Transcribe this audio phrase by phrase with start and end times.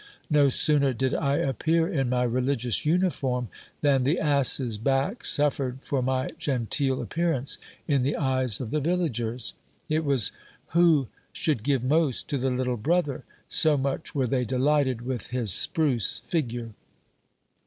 [0.31, 3.49] No sooner did I appear in my religious uniform,
[3.81, 9.53] than the ass's back suffered for my genteel appearance in the eyes of the villagers.
[9.89, 10.31] It was
[10.73, 13.23] who should give most to the little brother!
[13.47, 16.71] so much were they delighted with his spruce figure.